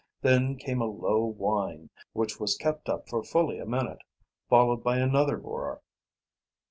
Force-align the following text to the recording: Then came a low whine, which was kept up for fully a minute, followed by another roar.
Then 0.23 0.55
came 0.57 0.81
a 0.81 0.85
low 0.87 1.23
whine, 1.23 1.91
which 2.13 2.39
was 2.39 2.57
kept 2.57 2.89
up 2.89 3.07
for 3.07 3.21
fully 3.23 3.59
a 3.59 3.67
minute, 3.67 4.01
followed 4.49 4.83
by 4.83 4.97
another 4.97 5.37
roar. 5.37 5.83